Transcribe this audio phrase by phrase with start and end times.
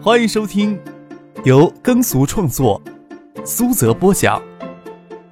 [0.00, 0.80] 欢迎收听
[1.44, 2.80] 由耕俗创作、
[3.44, 4.40] 苏泽播讲、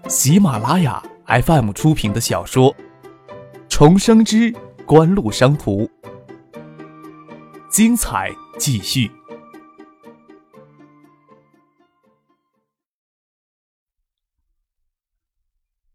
[0.08, 2.74] 喜马拉雅 FM 出品的小说
[3.69, 4.53] 《重生之
[4.85, 5.85] 官路商途》，
[7.71, 9.08] 精彩继续，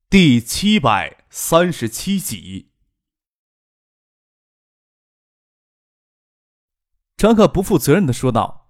[0.09, 2.69] 第七百三十七集。
[7.17, 8.60] 张克不负责任的说道：“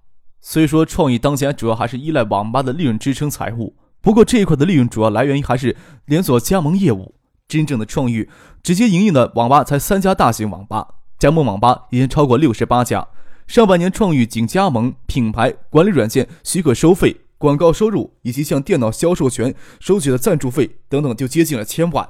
[0.41, 7.15] 虽说创意当前主要还是依赖网吧的利润支撑财务，不过这一块的利润主要来源于还是连锁加盟业务。
[7.47, 8.27] 真正的创意
[8.63, 10.87] 直接营运的网吧才三家大型网吧，
[11.19, 13.07] 加盟网吧已经超过六十八家。
[13.45, 22.07] 上半年创意仅加盟、品牌管理软件许可收费、广告收入以及向电脑销售权收取的赞助费等等，就接近了千万。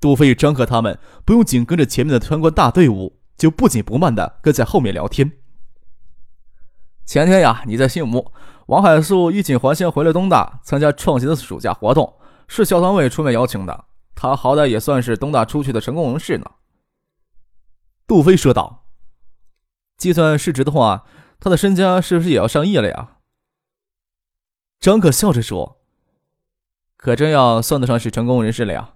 [0.00, 5.32] 杜飞与张克他们不用紧跟着前面的参观大队伍，就不紧不慢的跟在后面聊天。”
[7.04, 8.32] 前天呀，你在信武，
[8.66, 12.16] 王海素衣锦还乡回了东大，参加创新的暑假活动，
[12.48, 13.86] 是校团委出面邀请的。
[14.14, 16.46] 他好歹也算是东大出去的成功人士呢。
[18.06, 18.86] 杜飞说道
[19.98, 21.04] ：“计算市值的话，
[21.40, 23.16] 他的身家是不是也要上亿了呀？”
[24.78, 25.80] 张可笑着说
[26.96, 28.94] ：“可真要算得上是成功人士了呀。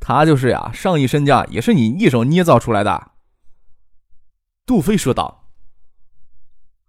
[0.00, 3.12] 他就是呀，上亿身家也是你一手捏造出来的。”
[4.64, 5.39] 杜飞说道。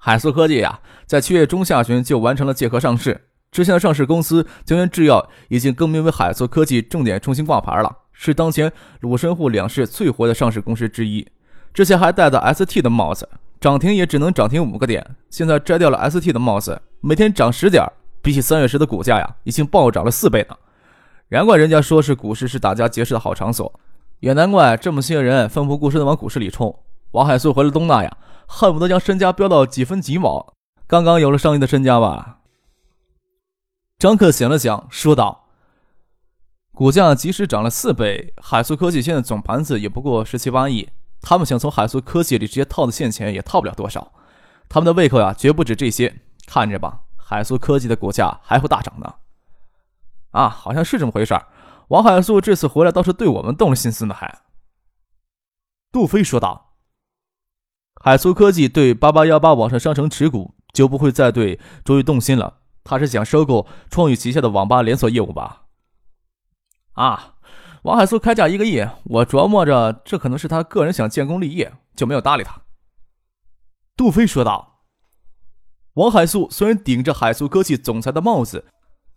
[0.04, 3.28] 海素科技呀，在七月中下旬就完成了借壳上市。
[3.52, 11.28] 之前的上市公司江源制药已经更名为海素科技，重点重新挂牌了，是当前鲁深沪两市最活的上市公司之一。
[11.72, 13.30] 之前还戴着 ST 的帽子，
[13.60, 15.06] 涨停也只能涨停五个点。
[15.30, 17.86] 现在摘掉了 ST 的帽子，每天涨十点，
[18.24, 20.56] 比起三月时的股价呀，已经暴涨了四倍呢。
[21.30, 23.72] 难怪人家说是股市是大家结识的好场所，
[24.22, 26.76] 也难怪这么些人奋不顾身的往股市里冲。
[27.12, 28.18] 王海素回了东大呀。
[28.54, 30.54] 恨不得将身家飙到几分几毛，
[30.86, 32.40] 刚刚有了上亿的身家吧？
[33.98, 35.46] 张克想了想，说道
[36.76, 40.90] ：“股价即使涨了四倍，海素科技现在总盘子也不过十七八亿，
[41.22, 44.12] 他们想从海素科技里直接套的现钱也套不了多少。
[44.68, 46.20] 他们的胃口呀，绝不止这些。
[46.46, 49.16] 看着吧，海素科技的股价还会大涨呢。”
[50.32, 51.34] 啊，好像是这么回事
[51.88, 54.42] 王海素这次回来倒是对我们动了心思呢，还。
[55.90, 56.71] 杜飞说道。
[58.04, 62.62] 海苏科技对八八幺八网上商城持股，就不会再对卓宇动心了。
[62.84, 65.66] 他是想收购创宇旗下的网吧连锁业务吧？
[66.94, 67.36] 啊，
[67.84, 72.62] 王海苏开价一个亿，我琢磨着这可能是他个人想建功立业，就没有搭理他。
[73.96, 74.82] 杜飞说道
[75.94, 78.66] ：“王海素虽然顶着海苏科技总裁的帽子，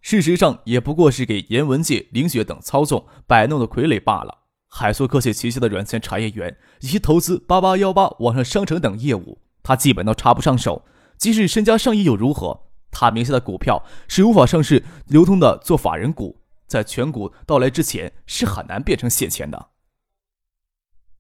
[0.03, 4.41] 事实上也不过是给严文界、林雪等操纵摆弄的傀儡罢了。”
[4.77, 10.85] 海素科技旗下的软件产业园以及投资八八幺八网上商城等业务，他基本都插不上手。
[11.17, 12.67] 即使身家上亿又如何？
[12.91, 19.69] 他名下的股票是无法上市流通的，做法人股，在全股到来之前是很难变成现钱的。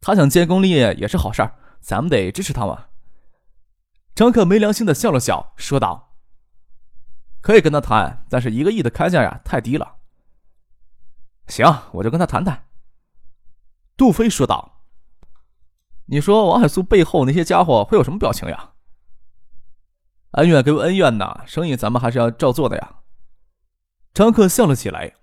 [0.01, 2.87] 他想建功立业也是好事儿，咱们得支持他嘛。
[4.17, 6.17] 张克没良心的笑了笑，说道
[7.41, 9.99] ：“可以跟他谈，但是一个亿的开价呀，太低了。
[11.47, 12.63] 行，我就跟他谈谈。”
[13.97, 14.81] 杜飞说道
[16.07, 18.71] ：“你说王海苏背后那些家伙会有什么表情呀？
[20.33, 22.97] 恩怨归恩怨呐，生意咱们还是要照做的呀。”
[24.13, 25.15] 张克笑了起来：“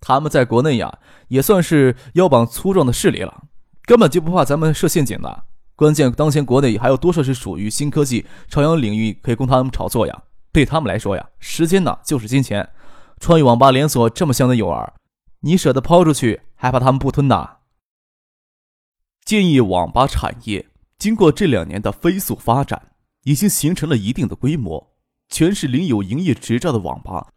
[0.00, 0.98] 他们在国内呀，
[1.28, 3.44] 也算是腰膀粗壮的势力了，
[3.84, 5.44] 根本就不怕咱们设陷阱的。
[5.76, 10.22] 关键当前国内还有多少是属于新科技朝阳领域可以供他们炒作呀？
[10.52, 12.68] 对他们来说呀，时间呢就是金钱。
[13.20, 14.88] 创意网吧连锁这么香的诱饵，
[15.40, 17.58] 你舍得抛出去，还怕他们不吞呐？”
[19.24, 22.92] 建议网吧产业经过这两年的飞速发展，
[23.24, 24.92] 已经形成了一定的规模。
[25.28, 27.28] 全市领有营业执照的网吧，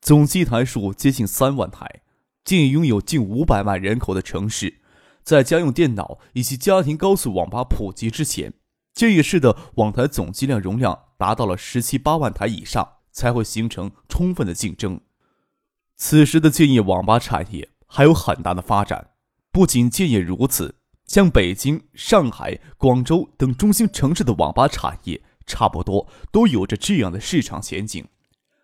[0.00, 2.02] 总机台数接近三万台。
[2.44, 4.80] 建议拥有近五百万人口的城市，
[5.22, 8.54] 在家用电脑以及家庭高速网吧普及之前，
[8.94, 15.00] 建业市的网台总机量容量达到了十七八万台以上，才会形成充分的竞争。
[15.96, 19.10] 此时的建业网吧产业还有很大的发展。
[19.52, 20.76] 不仅建业如此。
[21.12, 28.06] 像北京、上海、广州等中心城市的网吧产业，差不多都有着这样的市场前景。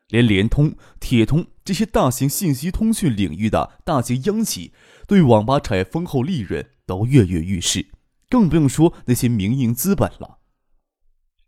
[0.09, 4.73] 连联通、铁通这些大型信息通讯领域的大型央企，
[5.07, 7.89] 对网吧产业丰厚利润都跃跃欲试，
[8.31, 10.39] 更不用说那些民营资本了。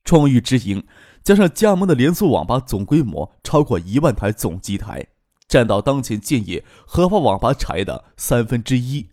[0.05, 0.85] 创域直营
[1.23, 5.07] 加上加盟的连锁网吧总规模超过一万台总机台，
[5.49, 9.09] 占到当前建业合法网吧产业的三分之一。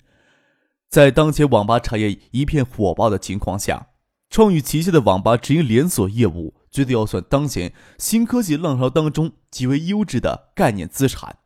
[0.89, 3.87] 在当前网吧产业一片火爆的情况下，
[4.29, 11.39] 创意旗下的网吧直营连锁业务，绝对要算当前新科技浪潮当中极为优质的概念资产。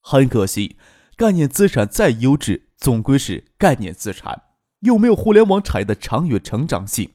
[0.00, 0.76] 很可惜，
[1.16, 4.42] 概念资产再优质，总归是概念资产，
[4.80, 7.10] 又没有互联网产业的长远成长性。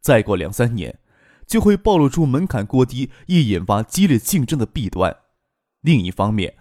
[0.00, 0.98] 再过两三年，
[1.46, 5.16] 就会暴露出门槛过低，易引发激烈竞争的弊端。
[5.80, 6.54] 另一方面，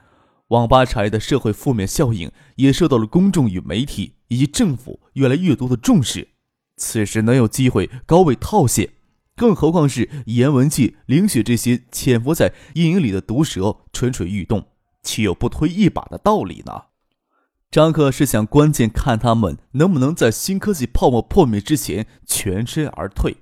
[0.47, 6.27] 网吧产业的社会负面效应也受到了公众与媒体以及政府越来越多的重视。
[6.75, 8.91] 此时能有机会高位套现，
[9.35, 14.67] 更何况是严文静、林雪这些潜伏在阴影里的毒蛇蠢蠢欲动，
[15.01, 16.83] 岂有不推一把的道理呢？
[17.71, 23.37] 张克是想关键看他们能不能在新科技泡沫破灭之前全身而退。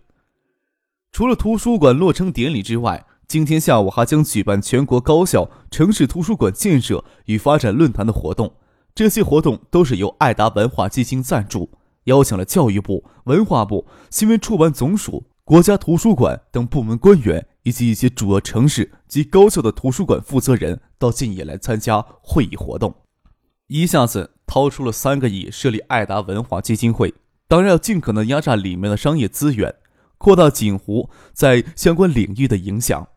[1.11, 8.53] 除了图书馆落成典礼之外，今天下午还将举办全国高校、城市图书馆建设与发展论坛的活动。
[8.95, 11.69] 这些活动都是由爱达文化基金赞助，
[12.05, 22.95] 邀请了教育部、文化部、新闻出版总署、国家图书馆等部门官员，以及一些主要城市及高校的图书馆负责人到晋野来参加会议活动。
[23.67, 27.13] 一下子掏出了三个亿设立爱达文化基金会，
[27.49, 29.75] 当然要尽可能压榨里面的商业资源，
[30.17, 33.09] 扩大锦湖在相关领域的影响。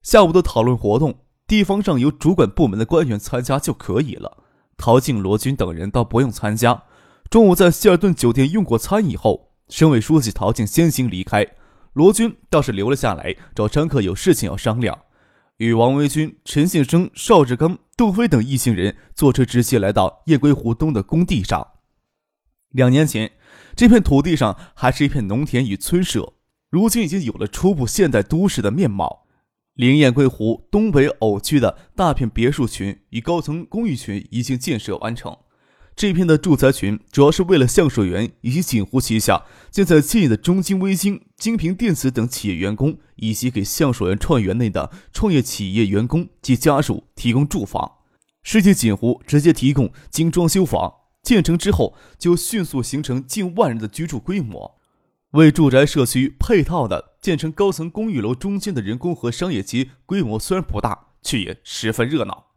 [0.00, 1.16] 下午的讨论活动，
[1.46, 4.38] 地方上由主管部门的官员参加就可以了。
[4.82, 6.82] 陶静、罗军等人倒不用参加。
[7.30, 11.46] 中午在希尔顿酒店用过餐以后，省委书记陶静先行离开，
[11.92, 14.98] 罗军倒是留了下来，找张克有事情要商量。
[15.58, 21.64] 与王维军、陈信生、邵志刚、杜飞等一行人坐车直接来到雁归湖东的工地上。
[22.70, 23.30] 两年前，
[23.76, 26.32] 这片土地上还是一片农田与村舍，
[26.68, 29.21] 如今已经有了初步现代都市的面貌。
[29.74, 35.36] 灵雁归湖东北偶区的大片别墅群与高层公寓群已经建设完成。
[35.96, 47.92] 这片的住宅群主要是为了橡树园以及锦湖旗下建在建业的中金微晶、金平电子等企业员工，以及给橡树园创业园内的创业企业员工及家属提供住房。
[48.42, 50.92] 世界锦湖直接提供精装修房，
[51.22, 54.78] 建成之后就迅速形成近万人的居住规模。
[55.32, 62.48] 为住宅社区配套的建成高层公寓楼中间的人工和商业街规模虽然不大，却也十分热闹。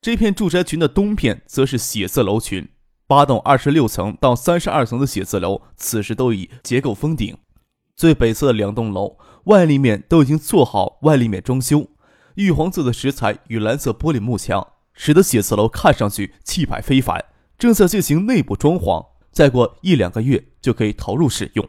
[0.00, 2.68] 这片住宅群的东片则是写字楼群，
[3.08, 7.36] 八栋二十六层到三十二层的写字楼，此时都已结构封顶。
[7.96, 11.88] 最北侧的两栋楼外立面都已经做好外立面装修，
[12.36, 17.24] 玉黄色的石材与蓝色玻璃幕墙，使得写字楼看上去气派非凡。
[17.58, 21.68] 正在进行内部装潢，再过一两个月就可以投入使用。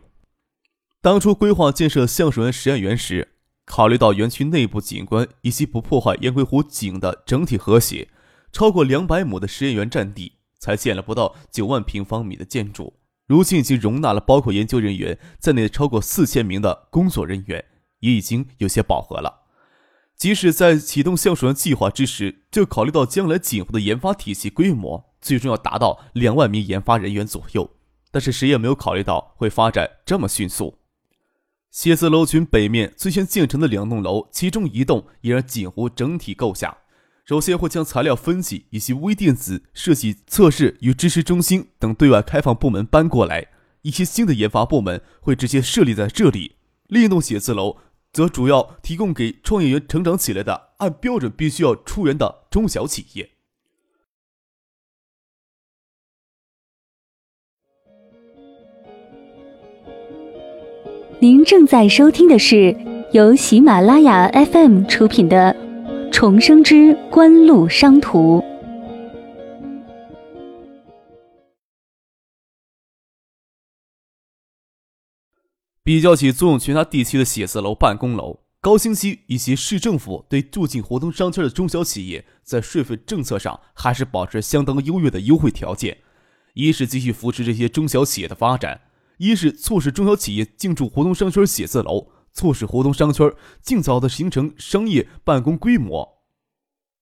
[1.01, 3.29] 当初规划建设橡树园实验园时，
[3.65, 8.09] 考虑到园区内部景观以及不破坏雁归湖景的整体和谐，
[8.51, 12.95] 超过两百亩的实验园占地才建了不到九万平方米的建筑。
[13.27, 17.63] 如今已经容纳了包括研究人员在内的超过四千名的工作人员，
[17.99, 19.43] 也已经有些饱和了。
[20.17, 27.71] 即使在启动橡树园计划之时，就考虑到将来景湖的研发体系规模最终要达到两万名研发人员左右，
[28.11, 30.78] 但是谁也没有考虑到会发展这么迅速。
[31.71, 36.75] 写字楼群北面最先建成的两栋楼，其中一栋依然近乎整体构下。
[37.25, 43.49] 首先会将材料分析以及微电子设计测试与知识中心等对外开放部门搬过来，
[43.83, 46.55] 一些新的研发部门会直接设立在这里。
[46.87, 47.77] 另一栋写字楼
[48.11, 53.29] 则主要提供给创业园成长起来的按标准必须要出园的中小企业。
[61.21, 62.73] 您正在收听的是
[63.11, 65.53] 由喜马拉雅 FM 出品的
[66.13, 68.39] 《重生之官路商途》。
[75.83, 85.97] 比较起作用其他地区的写字楼、办公楼，高新区以及市政府对住进活动商圈的中小企业，在税费政策上还是保持相当优越的优惠条件。
[86.53, 88.79] 一是继续扶持这些中小企业的发展。
[89.19, 93.29] 一是促使中小企业进驻活动商圈写字楼，促使活动商圈
[93.61, 96.19] 尽早的形成商业办公规模。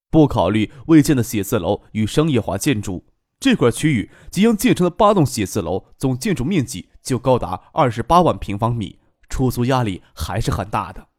[0.10, 3.06] 不考虑未建的写字楼与商业化建筑，
[3.40, 8.98] 这块区域即将建成的八栋写字楼总建筑面积就高达二十八万平方米，
[9.30, 11.10] 出租压力还是很大的。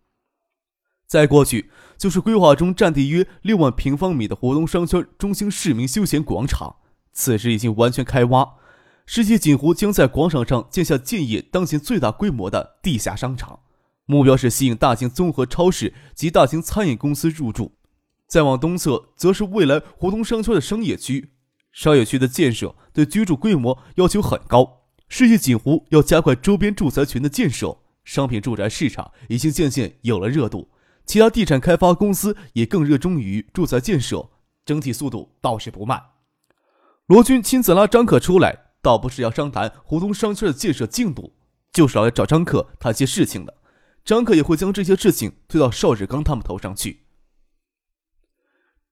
[1.06, 6.76] 再过去就是规划中占地约六万平方米的活动商圈中心市民休闲广场，
[7.12, 8.57] 此时已经完全开挖。
[9.10, 13.60] 世界锦湖将在广场上建下建业当前最大规模的地下商场，
[14.04, 17.72] 目标是吸引大型综合超市及大型餐饮公司入驻。
[18.26, 21.30] 再往东侧，则是未来活动商圈的商业区。
[21.72, 30.68] 商业区的建设对居住规模要求很高，世纪锦湖要加快周边住宅群的建设，商品住宅市场已经渐渐有了热度，
[31.06, 34.28] 其他地产开发公司也更热衷于住宅建设，
[34.66, 35.98] 整体速度倒是不慢。
[37.06, 41.36] 罗军亲自拉张克出来，倒不是要商谈湖东商圈的建设进度，
[41.74, 43.54] 就是来找张克谈些事情的。
[44.02, 47.04] 张克也会将这些事情推到邵志刚他们头上去。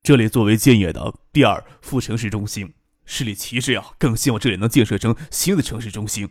[0.02, 2.74] 这里作为建业的第二副城市中心。
[3.06, 6.28] 市里其实呀，更希望这里能建设成新的城市中心。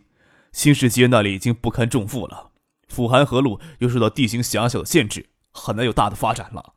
[0.51, 2.51] 新市街那里已经不堪重负了，
[2.87, 6.75] 府韩河路又受到地形狭小的限制，很难有大的发展了。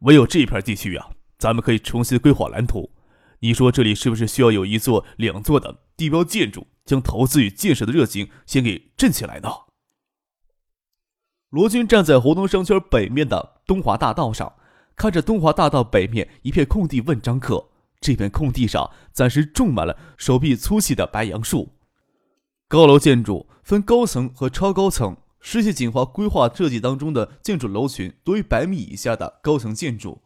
[0.00, 2.90] 唯有这片地区呀，咱们可以重新规划蓝图。
[3.38, 9.48] 你说这里是不是需要有一座、两座的地标建筑，将投资与建设的热情先给振起来呢？
[11.50, 14.54] 罗军站在湖东商圈北面的东华大道上，
[14.94, 17.68] 看着东华大道北面一片空地，问张克。
[17.98, 21.70] 这片空地上暂时种满了手臂粗细的白杨树。
[22.68, 25.16] 高楼建筑分高层和超高层。
[25.40, 30.20] 世界锦华规划设计当中的建筑楼群多于百米以下的高层建筑，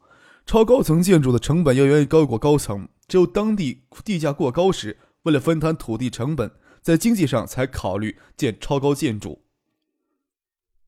[0.46, 2.88] 超高层建筑的成本要远远高过高层。
[3.06, 6.50] 只有当地地价过高时，为了分摊土地成本，
[6.80, 9.42] 在经济上才考虑建超高建筑。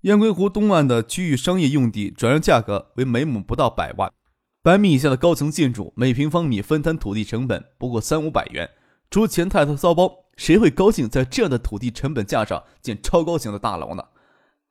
[0.02, 4.12] 雁归湖东岸的区域商业用地转让价格为每亩不到百万。
[4.62, 8.70] 百米以下的高层建筑，每平方米分摊土地成本不过三五百元。
[9.10, 14.04] 除钱太太骚包，谁会高兴在这样的土地成本价上建超高型的大楼呢？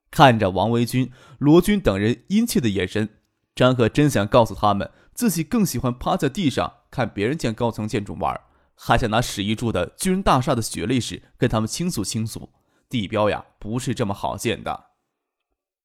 [0.10, 3.08] 看着王维军、罗军等人殷切的眼神，
[3.54, 8.38] 张可真想告诉他们，自己更喜欢趴在地上看别人建高层建筑玩，
[8.84, 12.50] 还想拿史玉柱的巨人大厦的血泪史跟他们倾诉倾诉。
[12.90, 14.86] 地标呀，不是这么好建的。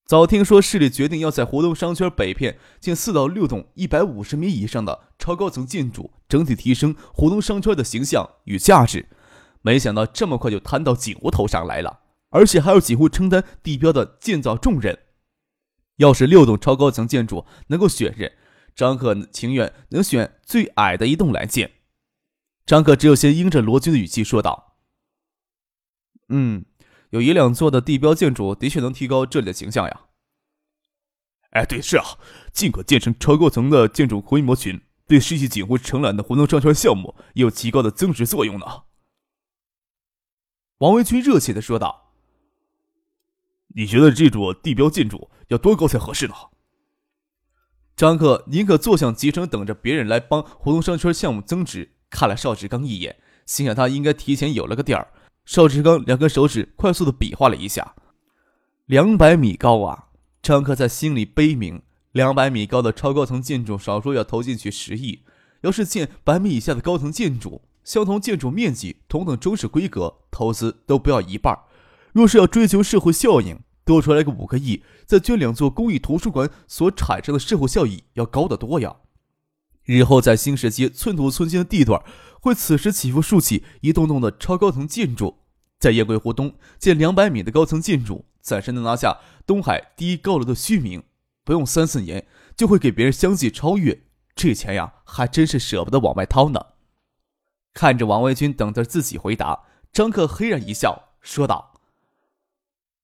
[0.07, 9.07] 早听说市里决定要在湖东商圈北片建四到六栋一百五十米以上的超高层建筑，整体提升湖东商圈的形象与价值。
[9.61, 12.01] 没想到这么快就摊到景湖头上来了，
[12.31, 14.99] 而且还要景湖承担地标的建造重任。
[15.97, 18.33] 要是六栋超高层建筑能够选任，
[18.75, 21.73] 张克情愿能选最矮的一栋来建。
[22.67, 24.77] 张克只有先应着罗军的语气说道
[26.29, 26.67] ：“嗯。”
[27.11, 30.01] 有一两座的地标建筑，的确能提高这里的形象呀。
[31.51, 32.05] 哎，对，是啊，
[32.53, 38.67] 尽管建成超高层的建筑规模群，对世纪景湖承揽的湖东商圈项目也有极高的增值作用呢。
[40.79, 42.13] 王维军热切的说道
[43.77, 46.35] ：“你觉得这座地标建筑要多高才合适呢？”
[47.95, 51.96] 张克宁可坐享其成，等着别人来帮湖东商圈项目增值。
[52.11, 55.09] 看了邵志刚一眼，心想他应该提前有了个底儿。
[55.45, 57.95] 邵志刚两根手指快速的比划了一下，
[58.87, 60.07] 两百米高啊！
[60.43, 61.83] 张克在心里悲鸣。
[62.13, 65.23] 两百米高的超高层建筑，少说要投进去十亿。
[65.61, 71.59] 要是建百米以下的高层建筑，相同建筑面积、同等中式规格，投资都不要一半。
[72.13, 78.97] 若是要追求社会效应，多出来个五个亿，再捐两座公益图书馆，所产生的社会效益要高得多呀！
[79.87, 82.03] 日后在新市街寸土寸金的地段。
[82.39, 85.39] 会此时起伏竖起一栋栋的超高层建筑，
[85.81, 91.03] 在雁归湖东建两百米的高层建筑，暂时能拿下东海第一高楼的虚名，
[91.43, 92.25] 不用三四年
[92.55, 94.03] 就会给别人相继超越。
[94.37, 96.61] 这钱呀，还真是舍不得往外掏呢。
[97.75, 101.75] 看着王维军等着自己回答，张克嘿然一笑，说道：“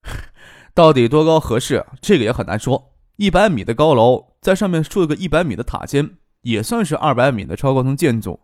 [0.73, 1.85] 到底多高合适？
[2.01, 2.93] 这个也很难说。
[3.17, 8.41] 一百米的高楼，在上面竖个一百米的塔尖，也算是二百米的超高层建筑。”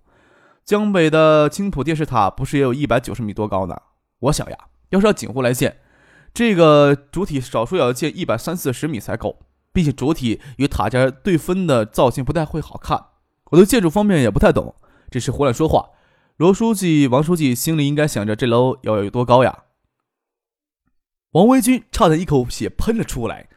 [0.65, 3.81] 江北的青浦电视塔不是也有一百九十米多高呢？
[4.21, 4.57] 我想呀，
[4.91, 5.79] 要是要景湖来建，
[6.35, 9.41] 这个主体少说也要建一百三四十米才够。
[9.71, 13.11] 并且主体与塔尖对分的造型不太会好看。
[13.51, 14.75] 我对建筑方面也不太懂，
[15.09, 15.91] 只是胡乱说话。
[16.37, 19.65] 罗书记、王书记心里应该想着这楼要有多高呀？
[21.33, 23.49] 王维军差点一口血喷了出来。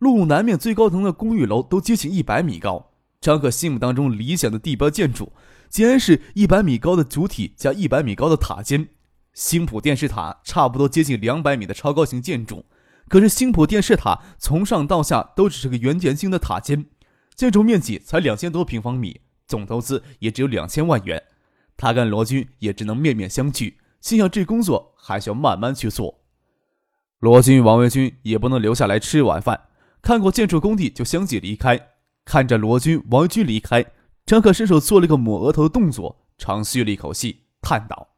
[0.00, 2.89] 路南面最高层的公寓楼都接近一百米高，
[3.20, 5.32] 张可心目当中理想的地标建筑。
[5.68, 8.88] 竟然是一百米高的主体加一百米高的塔尖，
[9.32, 12.64] 星浦电视塔差不多接近两百米的超高型建筑，
[13.08, 16.86] 可是星浦电视塔从上到下都只是个圆点形的塔尖，
[17.36, 21.22] 建筑面积才两千多平方米，总投资也只有两千万元，
[21.76, 26.24] 他跟罗军也只能面面相觑，心想这工作还需要慢慢去做。
[27.20, 29.68] 罗军与王维军也不能留下来吃晚饭，
[30.02, 31.89] 看过建筑工地就相继离开，
[32.30, 33.84] 看着罗军、王军离开。
[34.24, 38.10] 张可伸手做了个抹额头的动作，长吁了一口气，叹道：“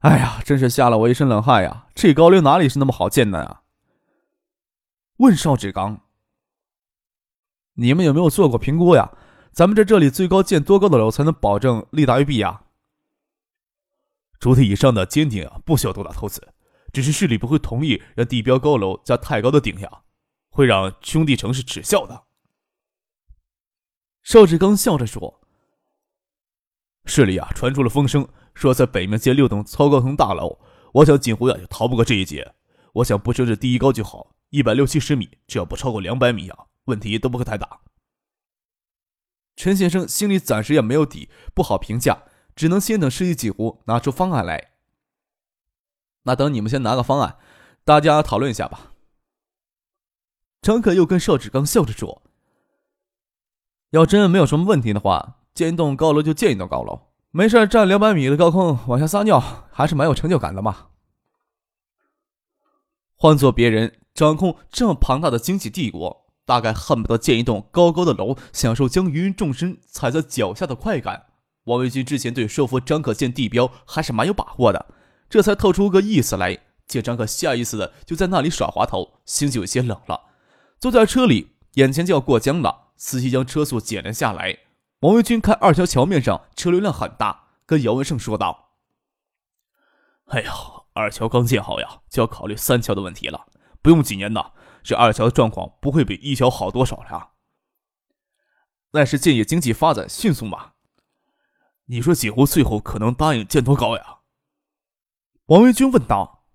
[0.00, 1.88] 哎呀，真是吓了我一身冷汗呀！
[1.94, 3.64] 这高楼哪里是那么好建的啊？”
[5.18, 6.00] 问邵志刚
[7.76, 9.12] ：“你们有没有做过评估呀？
[9.52, 12.62] 咱们在这里最高建多高的楼才能保证利大于弊呀？”
[14.40, 16.54] 主体以上的尖顶啊，不需要多大投资，
[16.94, 19.90] 只是市里不会同意让地标高楼加太高的顶呀，
[20.48, 22.27] 会让兄弟城市耻笑的。
[24.28, 25.40] 邵志刚笑着说
[27.08, 30.60] ：“市里啊，传出了风声，说在北面建六栋超高层大楼，
[30.92, 32.54] 我想锦湖呀，就逃不过这一劫。
[32.92, 37.80] 我想不设置第一高就好，一百六七十米，只要不超过两百米啊，问题都不会太大。”
[39.56, 44.72] 陈先生心里暂时也没有底，不好评价，只能先等市里锦湖拿出方案来。
[46.24, 47.38] 那等你们先拿个方案，
[47.82, 48.92] 大家讨论一下吧。
[50.60, 52.24] 张可又跟邵志刚笑着说
[53.90, 60.86] ：“要真没有什么问题的话，建一栋高楼就建一栋高楼，没事站两百米的高空往下撒尿，还是蛮有成就感的嘛。”
[63.16, 66.24] 换做别人掌控这么庞大的经济帝国。
[66.48, 71.26] 大概恨不得建一栋高高的楼，享受将芸芸众生踩在脚下的快感。
[71.64, 74.86] 王维军之前对说服张可建地标还是蛮有把握的，
[75.28, 76.58] 这才透出个意思来。
[76.86, 80.18] 见张可下意识的就在那里耍滑头，心就有些冷了。
[80.80, 84.58] 坐在车里，眼前就要过江了，司机将车速减了下来。
[85.00, 88.72] 王维军看二桥桥面上车流量很大，跟姚文胜说道
[90.26, 90.52] ：“哎呀，
[90.92, 93.46] 二桥刚建好呀，就要考虑三桥的问题了，
[93.80, 94.52] 不用几年呢。”
[94.82, 97.32] 这二桥的状况不会比一桥好多少了，
[98.92, 100.72] 那是建业经济发展迅速嘛？
[101.86, 104.20] 你说锦湖最后可能答应建多高呀？
[105.46, 106.46] 王维军问道。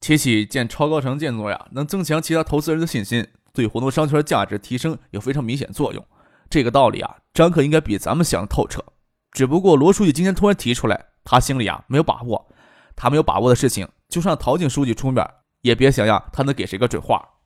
[0.00, 6.06] 提起建超高层建筑呀，能增强其他投资人的信心，对活动商圈价值提升有非常明显作用。
[6.50, 8.84] 这个道理啊，张克应该比咱们想的透彻。
[9.32, 12.46] 只不过罗书记今天突然提出来，他心里啊没有把握。
[12.94, 15.26] 他没有把握的事情，就算陶静书记出面。
[15.62, 17.40] 也别想呀，他能给谁个准话？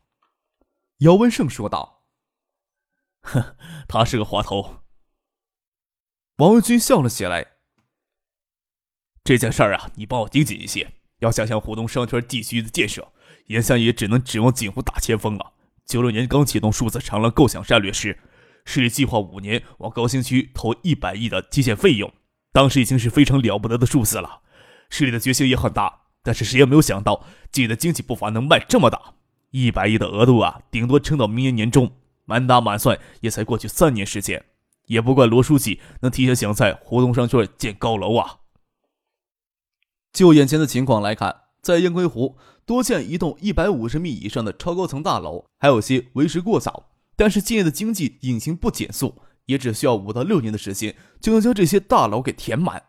[0.98, 2.02] 姚文胜说道
[3.22, 3.56] ：“哼，
[3.88, 4.82] 他是个滑头。”
[6.36, 7.46] 王文军笑了起来
[9.24, 10.92] ：“这件事儿啊，你帮我盯紧一些。
[11.20, 13.12] 要想象浦东商圈地区的建设，
[13.46, 15.52] 眼下也只能指望锦湖大前锋了。
[15.90, 18.16] 九六年刚启动数字长廊构想战略时，
[18.64, 22.12] 市里计划五年往高新区投一百亿的基建费用，
[22.52, 24.42] 当时已经是非常了不得的数字了。
[24.88, 29.14] 市里的决心也很大。”但是谁也没有想到，自己的经济步伐能迈这么大，
[29.50, 31.90] 一百亿的额度啊，顶多撑到明年年中，
[32.26, 34.44] 满打满算也才过去三年时间。
[34.86, 38.40] 也不怪罗书记能提前想在胡同商圈建高楼啊。
[40.12, 42.36] 就眼前的情况来看，在燕归湖
[42.70, 46.92] 多建一栋一百五十米以上的超高层大楼，还有些为时过早。
[47.16, 52.84] 但是建业的经济引擎不减速，也只需要五到六年的时间，就能将这些大楼给填满。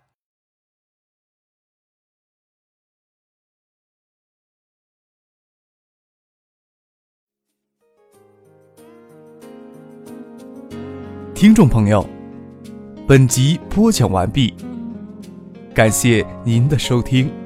[11.33, 12.07] 听众朋友，
[13.07, 14.53] 本集播讲完毕，
[15.73, 17.40] 感谢您的收听。